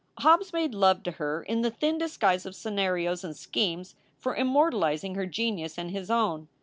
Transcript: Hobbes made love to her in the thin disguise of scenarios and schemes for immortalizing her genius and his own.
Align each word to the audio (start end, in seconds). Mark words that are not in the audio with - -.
Hobbes 0.17 0.51
made 0.51 0.73
love 0.73 1.03
to 1.03 1.11
her 1.11 1.43
in 1.43 1.61
the 1.61 1.69
thin 1.69 1.99
disguise 1.99 2.47
of 2.47 2.55
scenarios 2.55 3.23
and 3.23 3.37
schemes 3.37 3.93
for 4.17 4.35
immortalizing 4.35 5.13
her 5.13 5.27
genius 5.27 5.77
and 5.77 5.91
his 5.91 6.09
own. 6.09 6.47